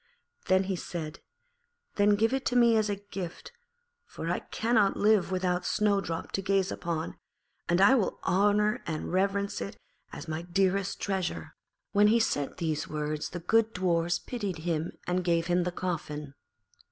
[0.47, 1.19] Then he said,
[1.93, 3.51] 'Then give it to me as a gift,
[4.07, 7.19] for I cannot live without Snowdrop to gaze upon;
[7.69, 9.77] and I will honour and reverence it
[10.11, 11.53] as my dearest treasure.'
[11.91, 15.71] When he had said these words the good Dwarfs pitied him and gave him the
[15.71, 16.33] coffin.